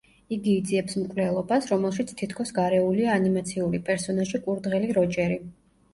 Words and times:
იგი 0.35 0.53
იძიებს 0.59 0.95
მკვლელობას, 1.01 1.67
რომელშიც 1.73 2.13
თითქოს 2.21 2.53
გარეულია 2.61 3.13
ანიმაციური 3.19 3.83
პერსონაჟი 3.91 4.43
კურდღელი 4.49 4.95
როჯერი. 5.01 5.39